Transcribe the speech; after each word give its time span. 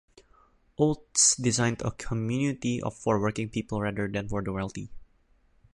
Olds 0.79 1.35
designed 1.35 1.83
a 1.83 1.91
community 1.91 2.81
for 2.91 3.21
working 3.21 3.49
people 3.51 3.79
rather 3.79 4.07
than 4.07 4.27
for 4.27 4.41
the 4.41 4.51
wealthy. 4.51 4.89